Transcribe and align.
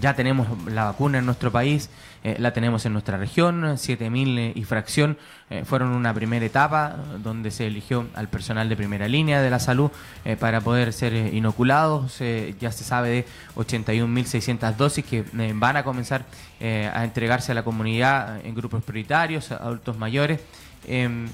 ya 0.00 0.14
tenemos 0.14 0.46
la 0.66 0.84
vacuna 0.84 1.18
en 1.18 1.26
nuestro 1.26 1.50
país, 1.50 1.90
eh, 2.24 2.36
la 2.38 2.52
tenemos 2.52 2.84
en 2.86 2.92
nuestra 2.92 3.16
región, 3.16 3.62
7.000 3.62 4.52
y 4.54 4.64
fracción 4.64 5.18
fueron 5.64 5.92
una 5.92 6.12
primera 6.12 6.44
etapa 6.44 6.94
donde 7.22 7.50
se 7.50 7.66
eligió 7.66 8.06
al 8.14 8.28
personal 8.28 8.68
de 8.68 8.76
primera 8.76 9.08
línea 9.08 9.40
de 9.40 9.48
la 9.48 9.58
salud 9.58 9.90
para 10.38 10.60
poder 10.60 10.92
ser 10.92 11.14
inoculados. 11.14 12.18
ya 12.60 12.70
se 12.70 12.84
sabe 12.84 13.08
de 13.08 13.26
81.600 13.56 14.76
dosis 14.76 15.06
que 15.06 15.24
van 15.54 15.78
a 15.78 15.84
comenzar 15.84 16.26
a 16.60 17.02
entregarse 17.02 17.52
a 17.52 17.54
la 17.54 17.62
comunidad 17.62 18.44
en 18.44 18.54
grupos 18.54 18.84
prioritarios, 18.84 19.50
adultos 19.50 19.96
mayores. 19.96 20.40
Em, 20.86 21.28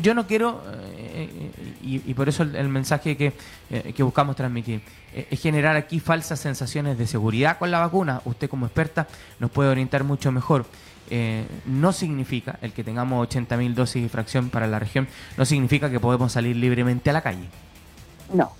yo 0.00 0.14
no 0.14 0.26
quiero, 0.26 0.62
eh, 1.24 2.02
y, 2.06 2.14
por 2.14 2.28
eso 2.28 2.42
el, 2.42 2.68
mensaje 2.68 3.16
que, 3.16 3.32
eh, 3.70 3.92
que, 3.94 4.02
buscamos 4.02 4.36
transmitir, 4.36 4.80
eh, 5.14 5.26
es 5.30 5.40
generar 5.40 5.76
aquí 5.76 6.00
falsas 6.00 6.40
sensaciones 6.40 6.98
de 6.98 7.06
seguridad 7.06 7.58
con 7.58 7.70
la 7.70 7.80
vacuna. 7.80 8.20
Usted 8.24 8.48
como 8.48 8.66
experta 8.66 9.06
nos 9.38 9.50
puede 9.50 9.70
orientar 9.70 10.04
mucho 10.04 10.32
mejor. 10.32 10.66
no 11.66 11.92
significa 11.92 12.58
el 12.62 12.72
que 12.72 12.82
tengamos 12.82 13.28
80.000 13.28 13.74
dosis 13.74 14.02
de 14.02 14.08
fracción 14.08 14.48
para 14.48 14.66
la 14.66 14.78
región, 14.78 15.06
no 15.36 15.44
significa 15.44 15.90
que 15.90 16.00
podemos 16.00 16.32
salir 16.32 16.56
libremente 16.56 17.10
a 17.10 17.12
la 17.12 17.20
calle. 17.20 17.46
No. 18.32 18.52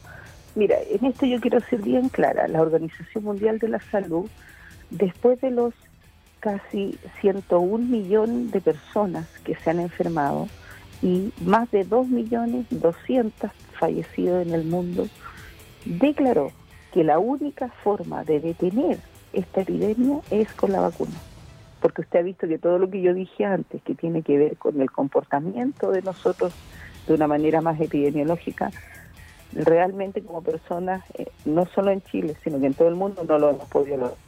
Mira, 0.55 0.77
en 0.89 1.07
esto 1.07 1.27
yo 1.27 1.41
quiero 1.41 1.59
ser 1.61 1.81
bien 1.81 2.09
clara. 2.11 2.47
La 2.47 2.61
Organización 2.61 3.25
Mundial 3.25 3.59
de 3.59 3.69
la 3.69 3.81
Salud, 3.81 4.29
después 4.91 5.41
de 5.41 5.51
los 5.51 5.75
casi 6.39 6.99
101 7.23 7.79
millones 7.79 8.53
de 8.53 8.61
personas 8.61 9.27
que 9.45 9.55
se 9.57 9.71
han 9.71 9.81
enfermado, 9.81 10.47
y 11.03 11.33
más 11.45 11.71
de 11.71 11.87
2.200.000 11.87 13.51
fallecidos 13.79 14.47
en 14.47 14.55
el 14.55 14.65
mundo, 14.65 15.07
declaró 15.85 16.51
que 16.93 17.05
la 17.05 17.19
única 17.19 17.69
forma 17.83 18.25
de 18.25 18.41
detener 18.41 18.99
esta 19.33 19.63
epidemia 19.63 20.21
es 20.31 20.53
con 20.55 20.73
la 20.73 20.81
vacuna. 20.81 21.15
Porque 21.81 22.03
usted 22.03 22.21
ha 22.21 22.23
visto 22.23 22.49
que 22.49 22.59
todo 22.59 22.79
lo 22.79 22.89
que 22.89 23.03
yo 23.03 23.13
dije 23.13 23.45
antes, 23.45 23.83
que 23.83 23.95
tiene 23.95 24.23
que 24.23 24.39
ver 24.39 24.57
con 24.57 24.81
el 24.81 24.91
comportamiento 24.91 25.91
de 25.91 26.03
nosotros 26.03 26.55
de 27.07 27.15
una 27.15 27.27
manera 27.27 27.61
más 27.61 27.81
epidemiológica, 27.81 28.71
realmente 29.53 30.23
como 30.23 30.43
personas, 30.43 31.05
eh, 31.19 31.27
no 31.45 31.67
solo 31.67 31.91
en 31.91 32.03
Chile, 32.03 32.37
sino 32.43 32.59
que 32.59 32.67
en 32.67 32.75
todo 32.75 32.89
el 32.89 32.95
mundo 32.95 33.25
no 33.29 33.39
lo 33.39 33.51
hemos 33.51 33.69
podido 33.69 33.97
lograr. 33.99 34.19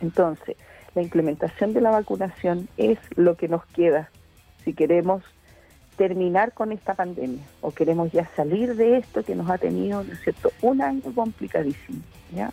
Entonces, 0.00 0.56
la 0.94 1.02
implementación 1.02 1.72
de 1.72 1.80
la 1.80 1.90
vacunación 1.90 2.68
es 2.76 2.98
lo 3.16 3.36
que 3.36 3.48
nos 3.48 3.66
queda 3.66 4.10
si 4.64 4.72
queremos 4.72 5.22
terminar 5.96 6.52
con 6.52 6.72
esta 6.72 6.94
pandemia 6.94 7.42
o 7.60 7.70
queremos 7.70 8.12
ya 8.12 8.28
salir 8.36 8.76
de 8.76 8.98
esto 8.98 9.24
que 9.24 9.34
nos 9.34 9.48
ha 9.50 9.58
tenido, 9.58 10.02
¿no 10.04 10.12
es 10.12 10.20
cierto?, 10.20 10.50
un 10.62 10.82
año 10.82 11.02
complicadísimo, 11.14 12.00
¿ya? 12.34 12.52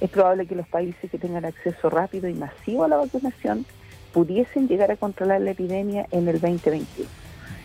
Es 0.00 0.10
probable 0.10 0.46
que 0.46 0.56
los 0.56 0.66
países 0.66 1.10
que 1.10 1.18
tengan 1.18 1.44
acceso 1.44 1.88
rápido 1.88 2.28
y 2.28 2.34
masivo 2.34 2.84
a 2.84 2.88
la 2.88 2.96
vacunación 2.96 3.64
pudiesen 4.12 4.68
llegar 4.68 4.90
a 4.90 4.96
controlar 4.96 5.40
la 5.40 5.52
epidemia 5.52 6.06
en 6.10 6.28
el 6.28 6.40
2021. 6.40 7.08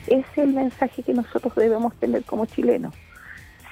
Ese 0.08 0.20
es 0.20 0.38
el 0.38 0.54
mensaje 0.54 1.04
que 1.04 1.14
nosotros 1.14 1.54
debemos 1.56 1.96
tener 1.96 2.24
como 2.24 2.46
chilenos. 2.46 2.94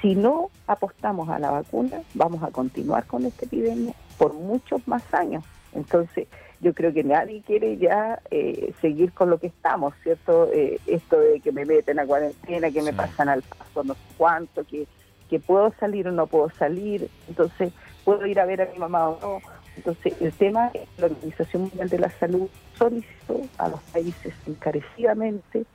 Si 0.02 0.16
no 0.16 0.50
apostamos 0.68 1.30
a 1.30 1.40
la 1.40 1.52
vacuna, 1.52 2.02
vamos 2.14 2.44
a 2.44 2.52
continuar 2.52 3.06
con 3.06 3.26
esta 3.26 3.46
epidemia 3.46 3.94
por 4.18 4.34
muchos 4.34 4.86
más 4.88 5.02
años. 5.14 5.44
Entonces, 5.74 6.28
yo 6.66 6.74
creo 6.74 6.92
que 6.92 7.04
nadie 7.04 7.44
quiere 7.46 7.78
ya 7.78 8.20
eh, 8.32 8.74
seguir 8.82 9.14
con 9.14 9.30
lo 9.30 9.38
que 9.38 9.46
estamos, 9.46 9.94
¿cierto? 10.02 10.50
Eh, 10.52 10.80
esto 10.88 11.20
de 11.20 11.40
que 11.40 11.52
me 11.52 11.64
meten 11.64 12.00
a 12.00 12.08
cuarentena, 12.08 12.72
que 12.72 12.82
me 12.82 12.92
pasan 12.92 13.30
al 13.30 13.44
paso 13.44 13.84
no 13.84 13.94
sé 13.94 14.00
cuánto, 14.18 14.64
que, 14.64 14.88
que 15.30 15.40
puedo 15.40 15.72
salir 15.80 16.08
o 16.08 16.12
no 16.12 16.26
puedo 16.26 16.50
salir, 16.50 17.08
entonces 17.28 17.72
puedo 18.04 18.26
ir 18.26 18.40
a 18.40 18.46
ver 18.46 18.64
a 18.64 18.66
mi 18.66 18.80
mamá 18.80 19.10
o 19.10 19.20
no. 19.22 19.42
Entonces, 19.78 20.20
el 20.20 20.34
tema 20.34 20.72
es 20.74 20.90
la 20.98 21.06
Organización 21.06 21.64
Mundial 21.64 21.88
de 21.88 22.00
la 22.00 22.10
Salud 22.10 22.50
solicitó 22.76 23.42
a 23.60 23.70
los 23.70 23.82
países 23.94 24.34
encarecidamente 24.48 25.66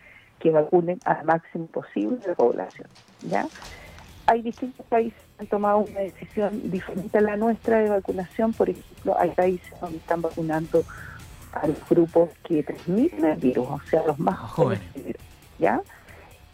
que 0.40 0.50
vacunen 0.50 0.98
al 1.04 1.24
máximo 1.24 1.66
posible 1.66 2.16
de 2.16 2.28
la 2.28 2.34
población, 2.34 2.88
¿ya? 3.22 3.46
Hay 4.30 4.42
distintos 4.42 4.86
países 4.86 5.18
que 5.36 5.42
han 5.42 5.48
tomado 5.48 5.78
una 5.78 6.00
decisión 6.00 6.70
diferente 6.70 7.18
a 7.18 7.20
la 7.20 7.36
nuestra 7.36 7.80
de 7.80 7.88
vacunación. 7.88 8.52
Por 8.52 8.70
ejemplo, 8.70 9.18
hay 9.18 9.30
países 9.30 9.72
donde 9.80 9.98
están 9.98 10.22
vacunando 10.22 10.84
a 11.52 11.66
los 11.66 11.76
grupos 11.88 12.30
que 12.44 12.62
transmiten 12.62 13.24
el 13.24 13.36
virus, 13.38 13.66
o 13.68 13.80
sea, 13.90 14.04
los 14.06 14.20
más 14.20 14.38
jóvenes. 14.38 14.84
¿Ya? 15.58 15.82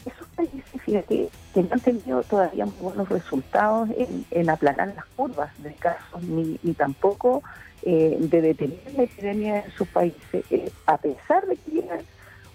Esos 0.03 0.27
países, 0.29 0.81
fíjate, 0.83 1.29
que 1.53 1.63
no 1.63 1.69
han 1.71 1.79
tenido 1.79 2.23
todavía 2.23 2.65
muy 2.65 2.79
buenos 2.79 3.09
resultados 3.09 3.89
en, 4.31 4.49
aplanar 4.49 4.93
las 4.95 5.05
curvas 5.15 5.51
de 5.61 5.73
casos, 5.75 6.23
ni, 6.23 6.59
ni 6.63 6.73
tampoco 6.73 7.43
eh, 7.83 8.17
de 8.19 8.41
detener 8.41 8.79
la 8.95 9.03
epidemia 9.03 9.65
en 9.65 9.71
sus 9.73 9.87
países, 9.89 10.45
eh, 10.49 10.71
a 10.87 10.97
pesar 10.97 11.45
de 11.45 11.57
que 11.57 11.71
llegan 11.71 11.99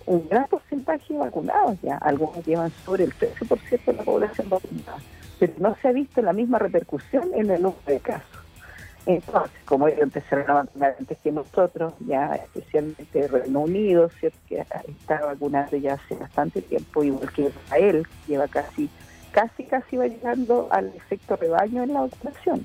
un 0.06 0.28
gran 0.28 0.46
porcentaje 0.46 1.12
de 1.12 1.18
vacunados 1.18 1.78
ya, 1.82 1.96
algunos 1.98 2.44
llevan 2.46 2.70
sobre 2.84 3.04
el 3.04 3.14
13% 3.14 3.84
de 3.84 3.92
la 3.92 4.02
población 4.02 4.48
vacunada, 4.48 4.98
pero 5.38 5.52
no 5.58 5.76
se 5.80 5.88
ha 5.88 5.92
visto 5.92 6.22
la 6.22 6.32
misma 6.32 6.58
repercusión 6.58 7.30
en 7.34 7.50
el 7.50 7.62
número 7.62 7.82
de 7.86 8.00
casos. 8.00 8.42
Entonces, 9.04 9.58
como 9.64 9.88
ellos 9.88 10.02
empezaron 10.02 10.48
a 10.48 10.54
vacunar 10.54 10.96
antes 10.98 11.18
que 11.18 11.32
nosotros, 11.32 11.94
ya 12.06 12.34
especialmente 12.36 13.26
Reino 13.26 13.60
Unido, 13.60 14.08
¿cierto? 14.20 14.38
que 14.48 14.60
está 14.60 15.26
vacunando 15.26 15.76
ya 15.76 15.94
hace 15.94 16.14
bastante 16.14 16.62
tiempo, 16.62 17.02
igual 17.02 17.32
que 17.32 17.42
Israel, 17.42 18.06
lleva 18.28 18.46
casi, 18.46 18.88
casi, 19.32 19.64
casi 19.64 19.96
va 19.96 20.06
llegando 20.06 20.68
al 20.70 20.86
efecto 20.94 21.34
rebaño 21.34 21.82
en 21.82 21.94
la 21.94 22.02
vacunación, 22.02 22.64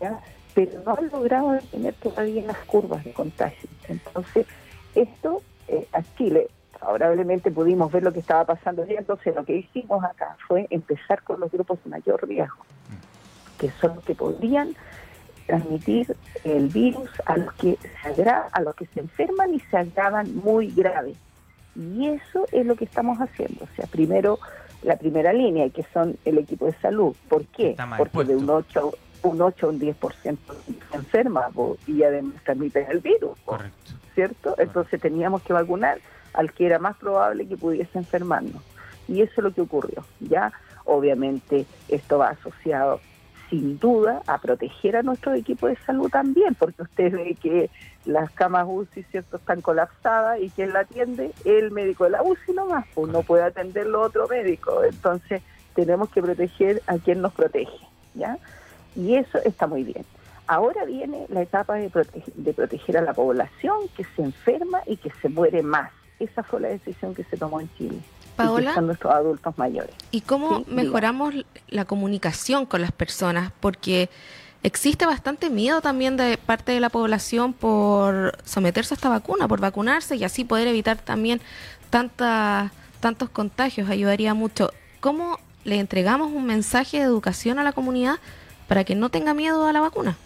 ¿ya? 0.00 0.20
pero 0.54 0.80
no 0.86 0.96
han 0.96 1.08
logrado 1.10 1.52
detener 1.52 1.94
todavía 1.94 2.42
las 2.46 2.58
curvas 2.58 3.04
de 3.04 3.12
contagio. 3.12 3.68
Entonces, 3.88 4.46
esto 4.94 5.42
eh, 5.68 5.86
a 5.92 6.02
Chile 6.16 6.48
favorablemente 6.84 7.50
pudimos 7.50 7.90
ver 7.90 8.02
lo 8.02 8.12
que 8.12 8.20
estaba 8.20 8.44
pasando 8.44 8.84
y 8.86 8.94
entonces 8.94 9.34
lo 9.34 9.44
que 9.44 9.56
hicimos 9.56 10.04
acá 10.04 10.36
fue 10.46 10.66
empezar 10.70 11.22
con 11.22 11.40
los 11.40 11.50
grupos 11.50 11.82
de 11.82 11.90
mayor 11.90 12.26
riesgo, 12.28 12.64
que 13.58 13.70
son 13.80 13.96
los 13.96 14.04
que 14.04 14.14
podrían 14.14 14.74
transmitir 15.46 16.14
el 16.44 16.68
virus 16.68 17.08
a 17.24 17.38
los 17.38 17.52
que 17.54 17.78
se 18.02 18.30
a 18.30 18.60
los 18.60 18.74
que 18.74 18.86
se 18.86 19.00
enferman 19.00 19.54
y 19.54 19.60
se 19.60 19.78
agravan 19.78 20.36
muy 20.36 20.70
grave. 20.70 21.14
Y 21.74 22.06
eso 22.06 22.46
es 22.52 22.64
lo 22.66 22.76
que 22.76 22.84
estamos 22.84 23.18
haciendo. 23.18 23.64
O 23.64 23.76
sea, 23.76 23.86
primero 23.86 24.38
la 24.82 24.96
primera 24.96 25.32
línea, 25.32 25.70
que 25.70 25.84
son 25.94 26.18
el 26.26 26.38
equipo 26.38 26.66
de 26.66 26.74
salud. 26.74 27.16
¿Por 27.28 27.46
qué? 27.46 27.74
Porque 27.96 28.24
de 28.24 28.36
un 28.36 28.48
8, 28.48 28.92
un 29.22 29.40
8 29.40 29.68
un 29.70 29.80
10% 29.80 30.36
se 30.90 30.96
enferma 30.96 31.48
y 31.86 32.02
además 32.02 32.34
transmiten 32.44 32.86
el 32.90 33.00
virus. 33.00 33.38
Correcto. 33.46 33.92
¿Cierto? 34.14 34.54
Entonces 34.58 35.00
teníamos 35.00 35.42
que 35.42 35.54
vacunar 35.54 35.98
al 36.34 36.52
que 36.52 36.66
era 36.66 36.78
más 36.78 36.96
probable 36.96 37.46
que 37.46 37.56
pudiese 37.56 37.98
enfermarnos. 37.98 38.62
Y 39.08 39.22
eso 39.22 39.32
es 39.36 39.44
lo 39.44 39.52
que 39.52 39.60
ocurrió. 39.60 40.04
Ya, 40.20 40.52
obviamente, 40.84 41.66
esto 41.88 42.18
va 42.18 42.30
asociado 42.30 43.00
sin 43.50 43.78
duda 43.78 44.22
a 44.26 44.38
proteger 44.38 44.96
a 44.96 45.02
nuestro 45.02 45.34
equipo 45.34 45.68
de 45.68 45.76
salud 45.86 46.10
también, 46.10 46.54
porque 46.54 46.82
usted 46.82 47.12
ve 47.12 47.36
que 47.40 47.70
las 48.04 48.30
camas 48.30 48.66
UCI 48.68 49.02
cierto 49.04 49.36
están 49.36 49.60
colapsadas 49.60 50.40
y 50.40 50.50
quien 50.50 50.72
la 50.72 50.80
atiende 50.80 51.32
el 51.44 51.70
médico 51.70 52.04
de 52.04 52.10
la 52.10 52.22
UCI 52.22 52.52
nomás, 52.52 52.86
pues 52.94 53.12
no 53.12 53.22
puede 53.22 53.44
atenderlo 53.44 54.00
otro 54.00 54.26
médico, 54.28 54.82
entonces 54.84 55.42
tenemos 55.74 56.10
que 56.10 56.22
proteger 56.22 56.82
a 56.86 56.98
quien 56.98 57.20
nos 57.20 57.32
protege, 57.32 57.78
¿ya? 58.14 58.38
Y 58.96 59.16
eso 59.16 59.38
está 59.44 59.66
muy 59.66 59.84
bien. 59.84 60.04
Ahora 60.46 60.84
viene 60.84 61.26
la 61.28 61.42
etapa 61.42 61.74
de, 61.74 61.90
de 62.34 62.52
proteger 62.54 62.98
a 62.98 63.02
la 63.02 63.14
población 63.14 63.76
que 63.96 64.04
se 64.16 64.22
enferma 64.22 64.80
y 64.86 64.96
que 64.96 65.10
se 65.22 65.28
muere 65.28 65.62
más 65.62 65.90
esa 66.24 66.42
fue 66.42 66.60
la 66.60 66.68
decisión 66.68 67.14
que 67.14 67.24
se 67.24 67.36
tomó 67.36 67.60
en 67.60 67.70
Chile. 67.76 67.98
Paola, 68.36 68.80
nuestros 68.80 69.12
adultos 69.12 69.56
mayores. 69.56 69.94
¿Y 70.10 70.22
cómo 70.22 70.64
mejoramos 70.66 71.34
la 71.68 71.84
comunicación 71.84 72.66
con 72.66 72.80
las 72.80 72.90
personas? 72.90 73.52
Porque 73.60 74.10
existe 74.64 75.06
bastante 75.06 75.50
miedo 75.50 75.80
también 75.80 76.16
de 76.16 76.36
parte 76.36 76.72
de 76.72 76.80
la 76.80 76.88
población 76.88 77.52
por 77.52 78.36
someterse 78.44 78.94
a 78.94 78.96
esta 78.96 79.08
vacuna, 79.08 79.46
por 79.46 79.60
vacunarse 79.60 80.16
y 80.16 80.24
así 80.24 80.44
poder 80.44 80.66
evitar 80.66 80.98
también 80.98 81.40
tantas 81.90 82.72
tantos 82.98 83.28
contagios. 83.28 83.90
Ayudaría 83.90 84.32
mucho. 84.32 84.72
¿Cómo 85.00 85.38
le 85.64 85.78
entregamos 85.78 86.32
un 86.32 86.46
mensaje 86.46 86.98
de 86.98 87.04
educación 87.04 87.58
a 87.58 87.62
la 87.62 87.72
comunidad 87.72 88.16
para 88.66 88.82
que 88.84 88.94
no 88.94 89.10
tenga 89.10 89.34
miedo 89.34 89.66
a 89.66 89.72
la 89.72 89.80
vacuna? 89.80 90.16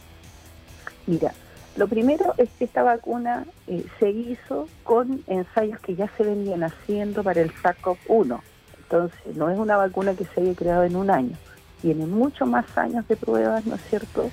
Mira, 1.06 1.34
lo 1.78 1.86
primero 1.86 2.34
es 2.38 2.50
que 2.58 2.64
esta 2.64 2.82
vacuna 2.82 3.46
eh, 3.68 3.86
se 4.00 4.10
hizo 4.10 4.68
con 4.82 5.22
ensayos 5.28 5.78
que 5.78 5.94
ya 5.94 6.10
se 6.16 6.24
venían 6.24 6.64
haciendo 6.64 7.22
para 7.22 7.40
el 7.40 7.52
SARS-CoV-1. 7.54 8.40
Entonces, 8.82 9.36
no 9.36 9.48
es 9.48 9.56
una 9.56 9.76
vacuna 9.76 10.14
que 10.14 10.24
se 10.24 10.40
haya 10.40 10.54
creado 10.54 10.82
en 10.82 10.96
un 10.96 11.08
año. 11.08 11.36
Tiene 11.80 12.04
muchos 12.06 12.48
más 12.48 12.66
años 12.76 13.06
de 13.06 13.14
pruebas, 13.14 13.64
¿no 13.64 13.76
es 13.76 13.80
cierto? 13.82 14.28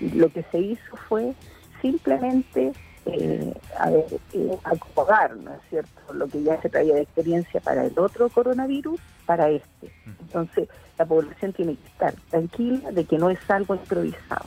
Y 0.00 0.12
lo 0.12 0.30
que 0.30 0.42
se 0.44 0.58
hizo 0.58 0.96
fue 1.06 1.34
simplemente 1.82 2.72
eh, 3.04 3.54
a 3.78 3.90
ver, 3.90 4.06
eh, 4.32 4.58
acomodar, 4.64 5.36
¿no 5.36 5.52
es 5.52 5.60
cierto? 5.68 6.14
Lo 6.14 6.26
que 6.28 6.42
ya 6.42 6.58
se 6.62 6.70
traía 6.70 6.94
de 6.94 7.02
experiencia 7.02 7.60
para 7.60 7.84
el 7.84 7.98
otro 7.98 8.30
coronavirus, 8.30 8.98
para 9.26 9.50
este. 9.50 9.92
Entonces, 10.20 10.70
la 10.98 11.04
población 11.04 11.52
tiene 11.52 11.76
que 11.76 11.88
estar 11.88 12.14
tranquila 12.30 12.90
de 12.90 13.04
que 13.04 13.18
no 13.18 13.28
es 13.28 13.50
algo 13.50 13.74
improvisado 13.74 14.46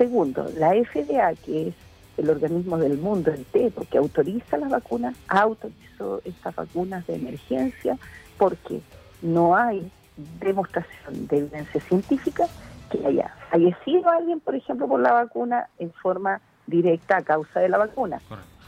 Segundo, 0.00 0.50
la 0.56 0.70
FDA, 0.70 1.34
que 1.44 1.68
es 1.68 1.74
el 2.16 2.30
organismo 2.30 2.78
del 2.78 2.96
mundo 2.96 3.30
entero 3.32 3.84
que 3.90 3.98
autoriza 3.98 4.56
las 4.56 4.70
vacunas, 4.70 5.14
autorizó 5.28 6.22
estas 6.24 6.54
vacunas 6.54 7.06
de 7.06 7.16
emergencia 7.16 7.98
porque 8.38 8.80
no 9.20 9.54
hay 9.54 9.92
demostración 10.40 11.26
de 11.26 11.40
evidencia 11.40 11.82
científica 11.82 12.46
que 12.90 13.06
haya 13.06 13.34
fallecido 13.50 14.08
alguien, 14.08 14.40
por 14.40 14.54
ejemplo, 14.54 14.88
por 14.88 15.00
la 15.00 15.12
vacuna 15.12 15.68
en 15.78 15.92
forma 15.92 16.40
directa 16.66 17.18
a 17.18 17.22
causa 17.22 17.60
de 17.60 17.68
la 17.68 17.76
vacuna. 17.76 18.22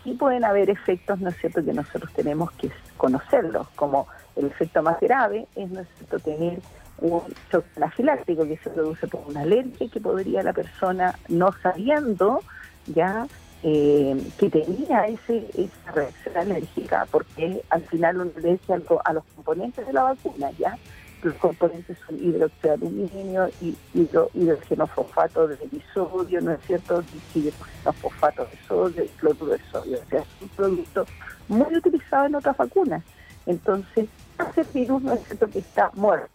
Y 0.05 0.13
pueden 0.13 0.45
haber 0.45 0.69
efectos, 0.69 1.19
¿no 1.19 1.31
es 1.31 1.37
cierto?, 1.39 1.65
que 1.65 1.73
nosotros 1.73 2.13
tenemos 2.13 2.53
que 2.53 2.71
conocerlos, 2.99 3.69
como 3.71 4.07
el 4.37 4.45
efecto 4.45 4.83
más 4.83 5.01
grave 5.01 5.47
es, 5.57 5.71
¿no 5.71 5.81
es 5.81 5.89
cierto?, 5.97 6.19
tener 6.19 6.61
un 7.03 7.23
shock 7.51 7.65
anafiláctico 7.77 8.45
que 8.45 8.57
se 8.59 8.71
produce 8.71 9.07
por 9.09 9.23
una 9.27 9.43
alergia 9.43 9.89
que 9.89 10.01
podría 10.01 10.43
la 10.43 10.53
persona, 10.53 11.19
no 11.29 11.53
sabiendo 11.63 12.41
ya 12.87 13.27
eh, 13.63 14.17
que 14.39 14.51
tenía 14.51 15.07
ese, 15.07 15.47
esa 15.57 15.93
reacción 15.93 16.37
alérgica, 16.37 17.07
porque 17.11 17.63
al 17.71 17.83
final 17.83 18.33
dice 18.37 18.73
algo 18.73 19.01
a 19.05 19.13
los 19.13 19.25
componentes 19.37 19.87
de 19.87 19.93
la 19.93 20.05
vacuna, 20.05 20.51
ya 20.59 20.77
los 21.23 21.35
componentes 21.35 21.97
son 22.07 22.17
hidróxido 22.19 22.77
de 22.77 22.87
aluminio, 22.87 23.49
y 23.61 23.77
hidro, 23.95 24.31
hidrogenofosfato 24.35 25.47
de 25.47 25.59
sodio, 25.95 26.41
¿no 26.41 26.53
es 26.53 26.61
cierto? 26.67 27.05
Hidrogenofosfato 27.35 28.45
de 28.45 28.59
sodio 28.67 29.05
y 29.05 29.09
cloruro 29.09 29.53
de 29.53 29.61
sodio. 29.71 29.99
O 30.05 30.11
sea, 30.11 30.21
es 30.21 30.27
un 30.41 30.49
producto 30.49 31.07
muy 31.49 31.77
utilizado 31.77 32.27
en 32.27 32.35
otras 32.35 32.57
vacunas. 32.57 33.05
Entonces, 33.47 34.09
ese 34.51 34.67
virus 34.75 35.03
no 35.03 35.13
es 35.13 35.25
cierto 35.25 35.49
que 35.49 35.61
está 35.61 35.91
muerto, 35.95 36.29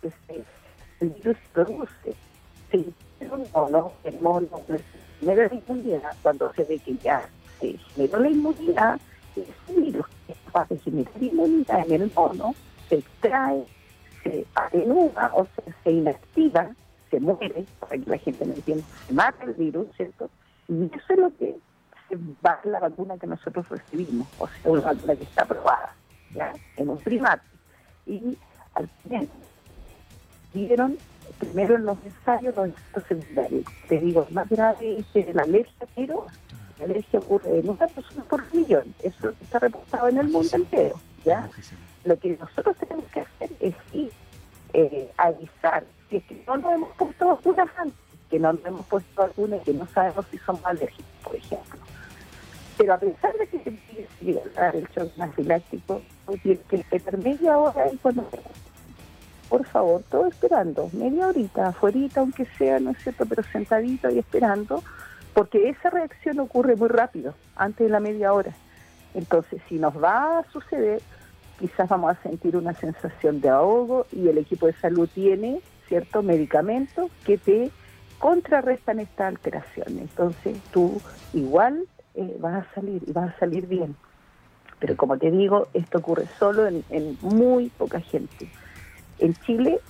que 0.00 0.10
se, 0.26 0.44
el 1.00 1.10
virus 1.10 1.36
produce. 1.52 2.14
Sí, 2.70 2.92
pero 3.18 3.38
no, 3.54 3.68
no, 3.68 3.92
el 4.04 4.20
mono 4.20 4.48
genera 5.20 5.48
la 5.48 5.54
inmunidad, 5.54 6.16
cuando 6.22 6.52
se 6.54 6.64
ve 6.64 6.78
que 6.78 6.96
ya 6.96 7.28
se 7.60 7.78
generó 7.94 8.20
la 8.20 8.30
inmunidad, 8.30 9.00
ese 9.34 9.80
virus 9.80 10.06
que 10.26 10.32
es 10.32 10.38
capaz 10.46 10.68
de 10.68 10.78
generar 10.78 11.22
inmunidad 11.22 11.90
en 11.90 12.02
el 12.02 12.12
mono, 12.14 12.54
se 12.88 12.96
extrae 12.96 13.64
se 14.26 14.46
atenúa 14.54 15.30
o 15.34 15.46
se 15.84 15.90
inactiva, 15.90 16.70
se 17.10 17.20
muere, 17.20 17.64
para 17.80 17.96
que 17.96 18.10
la 18.10 18.18
gente 18.18 18.46
no 18.46 18.54
entienda, 18.54 18.84
se 19.06 19.14
mata 19.14 19.44
el 19.44 19.54
virus, 19.54 19.88
¿cierto? 19.96 20.30
Y 20.68 20.84
eso 20.84 21.06
es 21.10 21.18
lo 21.18 21.36
que 21.36 21.56
va 22.44 22.60
la 22.64 22.80
vacuna 22.80 23.16
que 23.18 23.26
nosotros 23.26 23.68
recibimos, 23.68 24.26
o 24.38 24.48
sea, 24.48 24.72
una 24.72 24.80
vacuna 24.80 25.16
que 25.16 25.24
está 25.24 25.42
aprobada, 25.42 25.94
¿ya? 26.32 26.52
En 26.76 26.88
un 26.88 26.98
primate. 26.98 27.42
Y 28.06 28.36
al 28.74 28.88
final, 29.02 29.28
vieron 30.56 30.96
primero 31.38 31.76
en 31.76 31.84
los 31.84 31.98
ensayos 32.04 32.56
los 32.56 32.68
efectos 32.68 33.04
secundarios. 33.08 33.64
Te 33.88 33.98
digo, 33.98 34.26
más 34.30 34.48
grave 34.48 35.04
es 35.14 35.34
la 35.34 35.42
alergia, 35.42 35.86
pero 35.94 36.26
la 36.78 36.84
alergia 36.86 37.18
ocurre 37.18 37.58
en 37.60 37.68
una 37.68 37.86
persona 37.86 38.24
por 38.24 38.54
millón. 38.54 38.94
Eso 39.02 39.30
está 39.42 39.58
reportado 39.58 40.08
en 40.08 40.18
el 40.18 40.28
mundo 40.28 40.50
entero, 40.52 41.00
¿ya? 41.24 41.48
Lo 42.04 42.18
que 42.18 42.36
nosotros 42.36 42.76
tenemos 42.76 43.04
que 43.12 43.20
hacer 43.20 43.50
es 43.60 43.74
ir 43.92 44.10
eh, 44.72 45.10
avisar 45.16 45.84
si 46.08 46.16
es 46.18 46.24
que 46.24 46.42
no 46.46 46.56
nos 46.56 46.72
hemos 46.72 46.96
puesto 46.96 47.28
vacunas 47.28 47.68
antes, 47.76 47.98
que 48.30 48.38
no 48.38 48.52
nos 48.52 48.64
hemos 48.64 48.86
puesto 48.86 49.22
vacunas 49.22 49.62
que 49.62 49.72
no 49.72 49.86
sabemos 49.86 50.26
si 50.30 50.38
somos 50.38 50.64
alérgicos, 50.64 51.12
por 51.24 51.36
ejemplo. 51.36 51.80
Pero 52.76 52.94
a 52.94 52.98
pesar 52.98 53.32
de 53.38 53.46
que 53.46 53.58
se 53.58 53.70
tiene 53.70 54.08
que 54.20 54.50
dar 54.54 54.76
el 54.76 54.86
shock 54.88 55.10
anafiláctico, 55.16 56.02
tiene 56.42 56.60
que 56.68 56.76
esperar 56.76 57.18
media 57.18 57.58
hora 57.58 57.90
y 57.92 57.96
cuando 57.96 58.28
por 59.48 59.64
favor, 59.66 60.02
todo 60.10 60.26
esperando, 60.26 60.90
media 60.92 61.28
horita, 61.28 61.68
afuera, 61.68 61.98
aunque 62.16 62.46
sea, 62.58 62.80
¿no 62.80 62.90
es 62.90 62.98
cierto?, 62.98 63.26
pero 63.26 63.42
sentadito 63.44 64.10
y 64.10 64.18
esperando, 64.18 64.82
porque 65.34 65.68
esa 65.68 65.90
reacción 65.90 66.40
ocurre 66.40 66.76
muy 66.76 66.88
rápido, 66.88 67.34
antes 67.56 67.86
de 67.86 67.92
la 67.92 68.00
media 68.00 68.32
hora. 68.32 68.52
Entonces, 69.14 69.60
si 69.68 69.76
nos 69.76 70.02
va 70.02 70.38
a 70.38 70.44
suceder, 70.50 71.00
quizás 71.58 71.88
vamos 71.88 72.10
a 72.16 72.22
sentir 72.22 72.56
una 72.56 72.74
sensación 72.74 73.40
de 73.40 73.48
ahogo 73.48 74.06
y 74.12 74.28
el 74.28 74.38
equipo 74.38 74.66
de 74.66 74.74
salud 74.74 75.08
tiene 75.14 75.60
ciertos 75.88 76.24
medicamentos 76.24 77.10
que 77.24 77.38
te 77.38 77.70
contrarrestan 78.18 79.00
esta 79.00 79.26
alteración. 79.26 79.98
Entonces 79.98 80.58
tú 80.72 81.00
igual 81.32 81.86
eh, 82.14 82.36
vas 82.40 82.66
a 82.66 82.74
salir 82.74 83.02
y 83.06 83.12
vas 83.12 83.34
a 83.34 83.38
salir 83.38 83.66
bien. 83.66 83.96
Pero 84.78 84.96
como 84.96 85.16
te 85.18 85.30
digo, 85.30 85.68
esto 85.72 85.98
ocurre 85.98 86.26
solo 86.38 86.66
en, 86.66 87.18
muy 87.22 87.70
poca 87.70 88.00
gente. 88.00 88.48
En 89.18 89.34
Chile, 89.34 89.80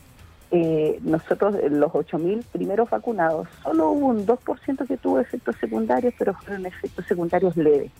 eh, 0.50 0.98
nosotros, 1.02 1.56
los 1.70 1.92
8.000 1.92 2.44
primeros 2.52 2.88
vacunados, 2.88 3.48
solo 3.62 3.90
hubo 3.90 4.06
un 4.06 4.26
2% 4.26 4.86
que 4.86 4.96
tuvo 4.96 5.18
efectos 5.20 5.56
secundarios, 5.56 6.14
pero 6.18 6.34
fueron 6.34 6.66
efectos 6.66 7.04
secundarios 7.06 7.56
leves. 7.56 7.90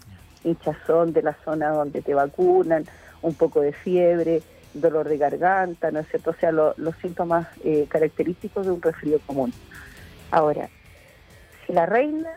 Hinchazón 0.44 1.12
de 1.12 1.22
la 1.22 1.36
zona 1.44 1.70
donde 1.70 2.02
te 2.02 2.14
vacunan, 2.14 2.84
un 3.22 3.34
poco 3.34 3.60
de 3.60 3.72
fiebre, 3.72 4.42
dolor 4.74 5.08
de 5.08 5.18
garganta, 5.18 5.90
¿no 5.90 6.00
es 6.00 6.08
cierto? 6.08 6.30
O 6.30 6.34
sea, 6.34 6.52
los 6.52 6.96
síntomas 7.02 7.48
eh, 7.64 7.86
característicos 7.88 8.66
de 8.66 8.72
un 8.72 8.82
resfrío 8.82 9.18
común. 9.26 9.52
Ahora, 10.30 10.68
si 11.66 11.72
la 11.72 11.86
reina 11.86 12.30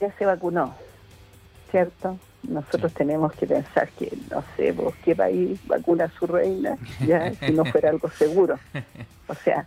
ya 0.00 0.10
se 0.16 0.24
vacunó, 0.24 0.74
¿cierto? 1.70 2.18
Nosotros 2.42 2.92
tenemos 2.94 3.32
que 3.34 3.46
pensar 3.46 3.88
que, 3.90 4.12
no 4.30 4.42
sé, 4.56 4.72
vos, 4.72 4.94
¿qué 5.04 5.14
país 5.14 5.60
vacuna 5.66 6.04
a 6.04 6.10
su 6.10 6.26
reina? 6.26 6.76
Ya, 7.06 7.32
si 7.34 7.52
no 7.52 7.64
fuera 7.64 7.90
algo 7.90 8.10
seguro. 8.10 8.58
O 9.28 9.34
sea, 9.34 9.66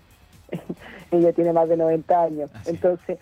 ella 1.11 1.31
tiene 1.33 1.53
más 1.53 1.69
de 1.69 1.77
90 1.77 2.21
años. 2.21 2.49
Entonces, 2.65 3.19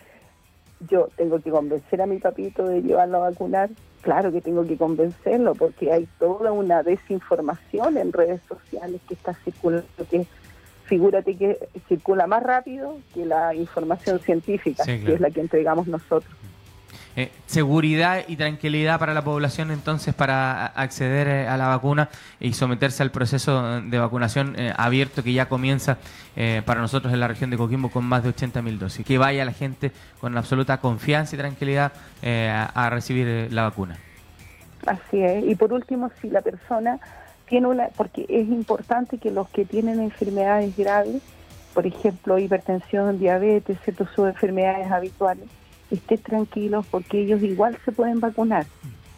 yo 0.89 1.09
tengo 1.15 1.39
que 1.39 1.51
convencer 1.51 2.01
a 2.01 2.05
mi 2.05 2.17
papito 2.17 2.67
de 2.67 2.81
llevarlo 2.81 3.17
a 3.17 3.29
vacunar 3.29 3.69
claro 4.01 4.31
que 4.31 4.41
tengo 4.41 4.65
que 4.65 4.77
convencerlo 4.77 5.55
porque 5.55 5.91
hay 5.91 6.07
toda 6.19 6.51
una 6.51 6.83
desinformación 6.83 7.97
en 7.97 8.11
redes 8.11 8.41
sociales 8.47 8.99
que 9.07 9.13
está 9.13 9.33
circulando, 9.45 9.87
que 10.09 10.25
figúrate 10.85 11.37
que 11.37 11.57
circula 11.87 12.27
más 12.27 12.43
rápido 12.43 12.97
que 13.13 13.25
la 13.25 13.55
información 13.55 14.19
científica, 14.19 14.83
que 14.83 15.13
es 15.13 15.19
la 15.21 15.31
que 15.31 15.39
entregamos 15.39 15.87
nosotros. 15.87 16.33
Eh, 17.15 17.29
seguridad 17.45 18.23
y 18.27 18.37
tranquilidad 18.37 18.97
para 18.97 19.13
la 19.13 19.21
población 19.21 19.71
entonces 19.71 20.13
para 20.13 20.67
acceder 20.67 21.27
eh, 21.27 21.47
a 21.47 21.57
la 21.57 21.67
vacuna 21.67 22.07
y 22.39 22.53
someterse 22.53 23.03
al 23.03 23.11
proceso 23.11 23.81
de 23.81 23.99
vacunación 23.99 24.55
eh, 24.57 24.73
abierto 24.77 25.21
que 25.21 25.33
ya 25.33 25.49
comienza 25.49 25.97
para 26.65 26.79
nosotros 26.79 27.13
en 27.13 27.19
la 27.19 27.27
región 27.27 27.49
de 27.49 27.57
Coquimbo 27.57 27.89
con 27.89 28.05
más 28.05 28.23
de 28.23 28.33
80.000 28.33 28.77
dosis. 28.77 29.05
Que 29.05 29.17
vaya 29.17 29.43
la 29.43 29.51
gente 29.51 29.91
con 30.21 30.37
absoluta 30.37 30.77
confianza 30.77 31.35
y 31.35 31.39
tranquilidad 31.39 31.91
a, 32.23 32.89
recibir 32.89 33.51
la 33.51 33.63
vacuna. 33.63 33.97
Así 34.87 35.21
es. 35.21 35.43
Y 35.45 35.55
por 35.55 35.73
último, 35.73 36.09
si 36.21 36.29
la 36.29 36.39
persona 36.39 37.01
tiene 37.49 37.67
una, 37.67 37.89
porque 37.97 38.25
es 38.29 38.47
importante 38.47 39.17
que 39.17 39.29
los 39.29 39.49
que 39.49 39.65
tienen 39.65 39.99
enfermedades 39.99 40.75
graves, 40.77 41.21
por 41.73 41.85
ejemplo, 41.85 42.39
hipertensión, 42.39 43.19
diabetes, 43.19 43.77
ciertas 43.83 44.07
enfermedades 44.17 44.89
habituales, 44.89 45.49
estén 45.95 46.19
tranquilos 46.19 46.85
porque 46.89 47.21
ellos 47.21 47.41
igual 47.43 47.77
se 47.85 47.91
pueden 47.91 48.19
vacunar. 48.19 48.65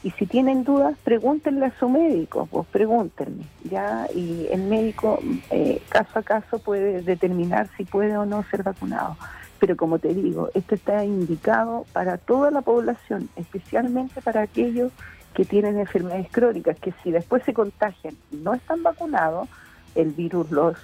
Y 0.04 0.12
si 0.12 0.26
tienen 0.26 0.66
dudas, 0.66 0.98
pregúntenle 1.06 1.68
a 1.68 1.80
su 1.80 1.88
médico, 1.88 2.46
pues 2.52 2.68
pregúntenle, 2.68 3.46
¿ya? 3.64 4.06
Y 4.14 4.48
el 4.52 4.64
médico, 4.64 5.20
eh, 5.50 5.82
caso 5.88 6.20
a 6.20 6.24
caso, 6.24 6.60
puede 6.60 7.02
determinar 7.02 7.70
si 7.78 7.86
puede 7.86 8.18
o 8.18 8.26
no 8.26 8.44
ser 8.52 8.64
vacunado. 8.64 9.16
Pero 9.60 9.78
como 9.78 10.00
te 10.00 10.14
digo, 10.14 10.50
esto 10.54 10.76
está 10.76 11.06
indicado 11.06 11.86
para 11.94 12.18
toda 12.18 12.52
la 12.52 12.62
población, 12.62 13.30
especialmente 13.38 14.22
para 14.22 14.42
aquellos 14.42 14.92
que 15.34 15.46
tienen 15.46 15.80
enfermedades 15.80 16.28
crónicas, 16.32 16.78
que 16.80 16.94
si 17.02 17.12
después 17.12 17.42
se 17.44 17.54
contagian 17.54 18.14
y 18.30 18.36
no 18.36 18.54
están 18.54 18.84
vacunados, 18.84 19.48
el 19.96 20.10
virus 20.10 20.52
los, 20.52 20.76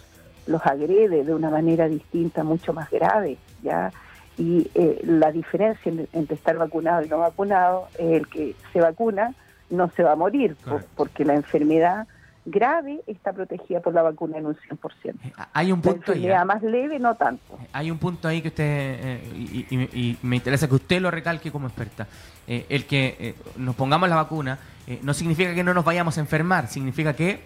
los 0.48 0.66
agrede 0.66 1.26
de 1.26 1.36
una 1.36 1.50
manera 1.50 1.90
distinta, 1.90 2.46
mucho 2.46 2.72
más 2.72 2.90
grave, 2.90 3.38
¿ya? 3.64 3.92
Y 4.40 4.72
eh, 4.74 5.02
la 5.04 5.32
diferencia 5.32 5.92
entre 6.14 6.36
estar 6.36 6.58
vacunado 6.58 7.04
y 7.04 7.10
no 7.10 7.20
vacunado 7.20 7.90
es 8.00 8.14
el 8.14 8.28
que 8.28 8.56
se 8.72 8.80
vacuna 8.80 9.34
no 9.70 9.92
se 9.92 10.02
va 10.02 10.14
a 10.14 10.16
morir 10.16 10.56
porque 10.96 11.26
la 11.26 11.36
enfermedad 11.36 12.08
grave 12.46 13.02
está 13.06 13.34
protegida 13.34 13.82
por 13.82 13.94
la 13.94 14.02
vacuna 14.02 14.38
en 14.38 14.48
un 14.48 14.56
100%. 14.56 14.80
Eh, 15.06 15.34
hay 15.54 15.72
un 15.74 15.82
punto 15.82 16.14
ahí. 16.14 16.26
¿eh? 16.26 16.46
más 16.46 16.64
leve, 16.64 16.98
no 16.98 17.14
tanto. 17.16 17.60
Hay 17.74 17.92
un 17.92 18.00
punto 18.00 18.30
ahí 18.30 18.42
que 18.42 18.48
usted, 18.48 19.20
y, 19.36 20.18
me 20.24 20.38
interesa 20.38 20.68
que 20.70 20.76
usted 20.76 21.02
lo 21.02 21.12
recalque 21.12 21.52
como 21.52 21.68
experta. 21.68 22.08
el 22.48 22.86
que 22.86 23.36
nos 23.58 23.76
pongamos 23.76 24.10
la 24.10 24.16
vacuna 24.16 24.58
no 25.04 25.14
significa 25.14 25.54
que 25.54 25.64
no 25.64 25.74
nos 25.74 25.84
vayamos 25.84 26.18
a 26.18 26.22
enfermar, 26.22 26.68
significa 26.68 27.14
que 27.14 27.42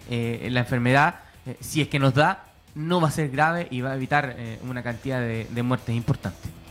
la 0.49 0.59
enfermedad, 0.59 1.15
si 1.59 1.81
es 1.81 1.87
que 1.87 1.99
nos 1.99 2.13
da, 2.13 2.45
no 2.75 3.01
va 3.01 3.07
a 3.07 3.11
ser 3.11 3.29
grave 3.29 3.67
y 3.71 3.81
va 3.81 3.91
a 3.91 3.95
evitar 3.95 4.35
una 4.69 4.83
cantidad 4.83 5.19
de 5.19 5.63
muertes 5.63 5.95
importantes. 5.95 6.62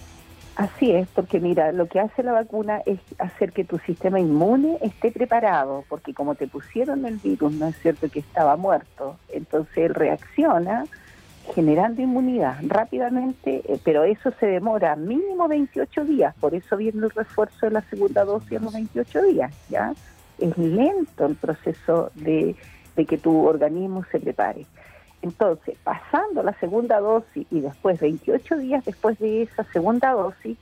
Así 0.57 0.93
es, 0.93 1.09
porque 1.09 1.41
mira, 1.41 1.73
lo 1.73 1.87
que 1.87 1.99
hace 1.99 2.23
la 2.23 2.33
vacuna 2.33 2.83
es 2.85 3.01
hacer 3.19 3.53
que 3.53 3.65
tu 3.65 3.79
sistema 3.79 4.21
inmune 4.21 4.77
esté 4.83 5.11
preparado, 5.11 5.85
porque 5.89 6.13
como 6.13 6.35
te 6.35 6.47
pusieron 6.47 7.07
el 7.07 7.17
virus, 7.17 7.53
no 7.55 7.69
es 7.69 7.77
cierto 7.79 8.11
que 8.11 8.21
estaba 8.21 8.57
muerto, 8.57 9.17
entonces 9.31 9.77
él 9.79 9.95
reacciona 9.95 10.85
generando 11.55 12.03
inmunidad 12.03 12.57
rápidamente, 12.67 13.63
eh, 13.67 13.81
pero 13.83 14.05
eso 14.05 14.31
se 14.39 14.47
demora 14.47 14.95
mínimo 14.95 15.49
28 15.49 16.05
días, 16.05 16.35
por 16.39 16.55
eso 16.55 16.77
viene 16.77 17.07
el 17.07 17.11
refuerzo 17.11 17.67
de 17.67 17.73
la 17.73 17.83
segunda 17.83 18.25
dosis 18.25 18.53
en 18.53 18.65
los 18.65 18.75
28 18.75 19.23
días, 19.23 19.55
¿ya? 19.71 19.95
Es 20.39 20.57
lento 20.59 21.27
el 21.27 21.35
proceso 21.35 22.11
de, 22.15 22.57
de 22.95 23.07
que 23.07 23.17
tu 23.17 23.47
organismo 23.47 24.05
se 24.13 24.21
prepare. 24.21 24.67
Entonces, 25.23 25.79
pasando 25.85 26.43
la 26.43 26.53
segunda 26.59 27.01
dosis 27.01 27.47
y 27.51 27.61
después 27.61 28.01
28 28.01 28.57
días 28.59 28.85
después 28.85 29.19
de 29.19 29.43
esa 29.43 29.65
segunda 29.73 30.13
dosis, 30.13 30.59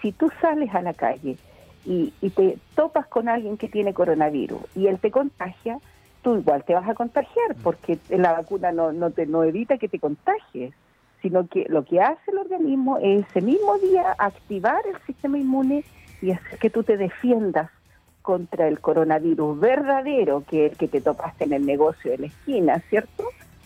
si 0.00 0.12
tú 0.12 0.30
sales 0.40 0.74
a 0.74 0.82
la 0.82 0.94
calle 0.94 1.36
y, 1.84 2.12
y 2.20 2.30
te 2.30 2.58
topas 2.74 3.06
con 3.06 3.28
alguien 3.28 3.56
que 3.58 3.68
tiene 3.68 3.92
coronavirus 3.94 4.60
y 4.74 4.86
él 4.86 4.98
te 4.98 5.10
contagia, 5.10 5.78
tú 6.22 6.36
igual 6.36 6.64
te 6.64 6.74
vas 6.74 6.88
a 6.88 6.94
contagiar 6.94 7.54
porque 7.62 7.98
la 8.08 8.32
vacuna 8.32 8.72
no, 8.72 8.92
no, 8.92 9.10
te, 9.10 9.26
no 9.26 9.44
evita 9.44 9.78
que 9.78 9.88
te 9.88 10.00
contagies, 10.00 10.74
sino 11.22 11.46
que 11.46 11.66
lo 11.68 11.84
que 11.84 12.00
hace 12.00 12.30
el 12.32 12.38
organismo 12.38 12.98
es 12.98 13.26
ese 13.28 13.42
mismo 13.42 13.78
día 13.78 14.14
activar 14.18 14.86
el 14.86 15.00
sistema 15.06 15.38
inmune 15.38 15.84
y 16.22 16.32
hacer 16.32 16.58
que 16.58 16.70
tú 16.70 16.82
te 16.82 16.96
defiendas 16.96 17.70
contra 18.22 18.66
el 18.66 18.80
coronavirus 18.80 19.60
verdadero 19.60 20.42
que 20.48 20.66
el 20.66 20.76
que 20.76 20.88
te 20.88 21.00
topaste 21.00 21.44
en 21.44 21.52
el 21.52 21.64
negocio 21.64 22.10
de 22.10 22.18
la 22.18 22.26
esquina, 22.26 22.82
¿cierto? 22.88 23.22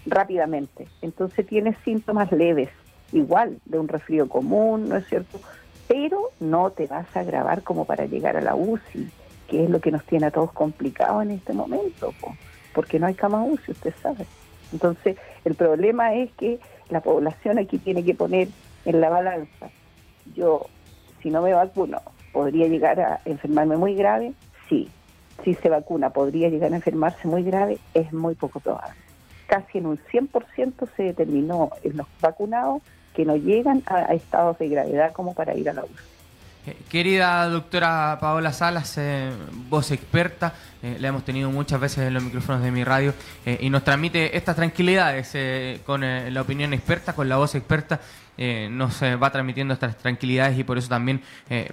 Rápidamente. 0.06 0.88
Entonces 1.02 1.46
tienes 1.46 1.76
síntomas 1.84 2.32
leves, 2.32 2.70
igual 3.12 3.58
de 3.64 3.78
un 3.78 3.88
resfrío 3.88 4.28
común, 4.28 4.88
¿no 4.88 4.96
es 4.96 5.06
cierto? 5.08 5.40
Pero 5.88 6.30
no 6.40 6.70
te 6.70 6.86
vas 6.86 7.06
a 7.16 7.20
agravar 7.20 7.62
como 7.62 7.84
para 7.84 8.06
llegar 8.06 8.36
a 8.36 8.40
la 8.40 8.54
UCI, 8.54 9.10
que 9.48 9.64
es 9.64 9.70
lo 9.70 9.80
que 9.80 9.90
nos 9.90 10.04
tiene 10.04 10.26
a 10.26 10.30
todos 10.30 10.52
complicados 10.52 11.22
en 11.22 11.32
este 11.32 11.52
momento. 11.52 12.14
Po 12.20 12.34
porque 12.72 12.98
no 12.98 13.06
hay 13.06 13.14
cama 13.14 13.42
UCI, 13.42 13.72
usted 13.72 13.94
sabe. 14.02 14.26
Entonces, 14.72 15.16
el 15.44 15.54
problema 15.54 16.14
es 16.14 16.30
que 16.32 16.60
la 16.88 17.00
población 17.00 17.58
aquí 17.58 17.78
tiene 17.78 18.04
que 18.04 18.14
poner 18.14 18.48
en 18.84 19.00
la 19.00 19.08
balanza. 19.08 19.70
Yo, 20.34 20.66
si 21.22 21.30
no 21.30 21.42
me 21.42 21.52
vacuno, 21.52 22.00
¿podría 22.32 22.68
llegar 22.68 23.00
a 23.00 23.20
enfermarme 23.24 23.76
muy 23.76 23.94
grave? 23.94 24.32
Sí. 24.68 24.88
Si 25.44 25.54
se 25.54 25.68
vacuna, 25.68 26.10
¿podría 26.10 26.48
llegar 26.48 26.72
a 26.72 26.76
enfermarse 26.76 27.26
muy 27.26 27.42
grave? 27.42 27.78
Es 27.94 28.12
muy 28.12 28.34
poco 28.34 28.60
probable. 28.60 28.94
Casi 29.50 29.78
en 29.78 29.86
un 29.86 29.98
100% 29.98 30.88
se 30.96 31.02
determinó 31.02 31.70
en 31.82 31.96
los 31.96 32.06
vacunados 32.20 32.82
que 33.16 33.24
no 33.24 33.34
llegan 33.34 33.82
a, 33.86 34.14
estados 34.14 34.56
de 34.60 34.68
gravedad 34.68 35.12
como 35.12 35.34
para 35.34 35.56
ir 35.56 35.68
a 35.68 35.72
la 35.72 35.82
UCI. 35.82 36.19
Eh, 36.66 36.76
querida 36.90 37.48
doctora 37.48 38.18
Paola 38.20 38.52
Salas, 38.52 38.98
eh, 38.98 39.30
voz 39.70 39.90
experta, 39.92 40.52
eh, 40.82 40.98
la 41.00 41.08
hemos 41.08 41.24
tenido 41.24 41.50
muchas 41.50 41.80
veces 41.80 42.06
en 42.06 42.12
los 42.12 42.22
micrófonos 42.22 42.62
de 42.62 42.70
mi 42.70 42.84
radio 42.84 43.14
y 43.46 43.70
nos 43.70 43.82
transmite 43.82 44.36
estas 44.36 44.56
tranquilidades 44.56 45.80
con 45.84 46.02
la 46.02 46.40
opinión 46.40 46.74
experta, 46.74 47.14
con 47.14 47.28
la 47.28 47.38
voz 47.38 47.54
experta, 47.54 48.00
nos 48.70 49.02
va 49.02 49.30
transmitiendo 49.30 49.74
estas 49.74 49.96
tranquilidades 49.96 50.58
y 50.58 50.64
por 50.64 50.78
eso 50.78 50.88
también 50.88 51.22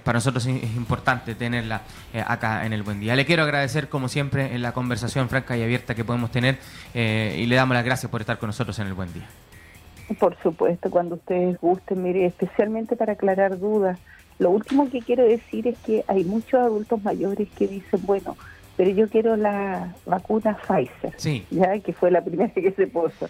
para 0.04 0.16
nosotros 0.16 0.44
es, 0.46 0.62
importante 0.76 1.34
tenerla 1.34 1.82
acá 2.26 2.66
en 2.66 2.72
el 2.72 2.82
Buen 2.82 3.00
Día. 3.00 3.16
Le 3.16 3.24
quiero 3.24 3.42
agradecer 3.44 3.88
como 3.88 4.08
siempre 4.08 4.54
en 4.54 4.62
la 4.62 4.72
conversación 4.72 5.28
franca 5.28 5.56
y 5.56 5.62
abierta 5.62 5.94
que 5.94 6.04
podemos 6.04 6.30
tener 6.30 6.58
y 6.94 7.46
le 7.46 7.56
damos 7.56 7.74
las 7.74 7.84
gracias 7.84 8.10
por 8.10 8.20
estar 8.20 8.38
con 8.38 8.48
nosotros 8.48 8.78
en 8.78 8.86
el 8.86 8.94
Buen 8.94 9.12
Día. 9.12 9.26
Por 10.18 10.36
supuesto, 10.42 10.90
cuando 10.90 11.16
ustedes 11.16 11.58
gusten, 11.60 12.02
mire, 12.02 12.26
especialmente 12.26 12.96
para 12.96 13.12
aclarar 13.12 13.58
dudas 13.58 13.98
lo 14.38 14.50
último 14.50 14.88
que 14.90 15.00
quiero 15.00 15.24
decir 15.24 15.66
es 15.66 15.78
que 15.80 16.04
hay 16.06 16.24
muchos 16.24 16.60
adultos 16.60 17.02
mayores 17.02 17.48
que 17.56 17.66
dicen, 17.66 18.00
bueno, 18.04 18.36
pero 18.76 18.90
yo 18.90 19.08
quiero 19.08 19.36
la 19.36 19.94
vacuna 20.06 20.56
Pfizer, 20.56 21.44
ya 21.50 21.78
que 21.80 21.92
fue 21.92 22.10
la 22.10 22.22
primera 22.22 22.52
que 22.52 22.70
se 22.72 22.86
puso, 22.86 23.28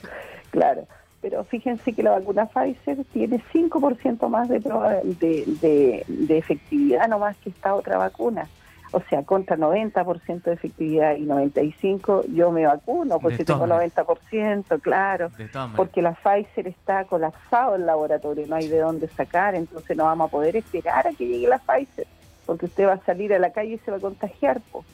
claro. 0.50 0.86
Pero 1.20 1.42
fíjense 1.44 1.92
que 1.94 2.02
la 2.02 2.12
vacuna 2.12 2.46
Pfizer 2.46 3.04
tiene 3.12 3.42
5% 3.52 4.28
más 4.28 4.48
de, 4.48 4.60
de, 4.60 5.44
de, 5.60 6.04
de 6.06 6.38
efectividad 6.38 7.08
nomás 7.08 7.36
que 7.38 7.50
esta 7.50 7.74
otra 7.74 7.98
vacuna 7.98 8.48
o 8.92 9.00
sea, 9.08 9.22
contra 9.22 9.56
90% 9.56 10.42
de 10.42 10.52
efectividad 10.52 11.16
y 11.16 11.26
95% 11.26 12.24
yo 12.34 12.50
me 12.50 12.66
vacuno, 12.66 13.18
porque 13.18 13.44
tengo 13.44 13.66
90%, 13.66 14.80
claro, 14.80 15.30
porque 15.76 16.02
la 16.02 16.12
Pfizer 16.14 16.68
está 16.68 17.04
colapsado 17.04 17.76
el 17.76 17.86
laboratorio, 17.86 18.46
no 18.46 18.56
hay 18.56 18.68
de 18.68 18.78
dónde 18.78 19.08
sacar, 19.08 19.54
entonces 19.54 19.96
no 19.96 20.04
vamos 20.04 20.28
a 20.28 20.30
poder 20.30 20.56
esperar 20.56 21.06
a 21.06 21.12
que 21.12 21.26
llegue 21.26 21.48
la 21.48 21.58
Pfizer, 21.58 22.06
porque 22.46 22.66
usted 22.66 22.86
va 22.86 22.94
a 22.94 23.04
salir 23.04 23.34
a 23.34 23.38
la 23.38 23.50
calle 23.50 23.74
y 23.74 23.78
se 23.78 23.90
va 23.90 23.98
a 23.98 24.00
contagiar. 24.00 24.60
Pues. 24.72 24.86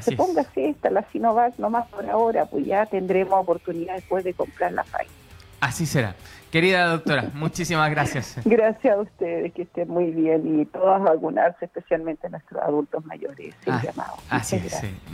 Se 0.00 0.16
ponga 0.16 0.46
esta, 0.54 0.88
la 0.88 1.02
Sinovac, 1.12 1.58
nomás 1.58 1.86
por 1.88 2.08
ahora, 2.08 2.46
pues 2.46 2.64
ya 2.64 2.86
tendremos 2.86 3.38
oportunidad 3.38 3.94
después 3.94 4.24
de 4.24 4.32
comprar 4.32 4.72
la 4.72 4.84
Pfizer. 4.84 5.21
Así 5.62 5.86
será. 5.86 6.16
Querida 6.50 6.86
doctora, 6.86 7.30
muchísimas 7.34 7.88
gracias. 7.88 8.36
Gracias 8.44 8.94
a 8.94 9.00
ustedes, 9.00 9.54
que 9.54 9.62
estén 9.62 9.88
muy 9.88 10.10
bien 10.10 10.60
y 10.60 10.66
todas 10.66 11.00
vacunarse, 11.00 11.66
especialmente 11.66 12.28
nuestros 12.28 12.60
adultos 12.60 13.04
mayores. 13.04 13.54
Ah, 13.68 13.80
así 14.28 14.56
es. 14.56 14.82